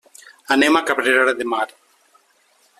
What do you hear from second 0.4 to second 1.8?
Anem a Cabrera de Mar.